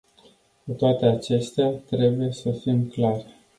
Cu 0.65 0.71
toate 0.71 1.05
acestea, 1.05 1.67
trebuie 1.69 2.31
să 2.31 2.51
fim 2.51 2.83
clari. 2.87 3.25